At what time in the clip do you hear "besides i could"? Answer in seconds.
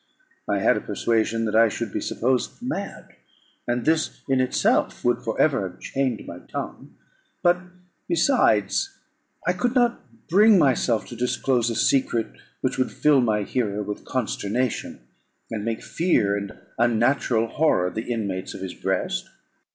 8.07-9.75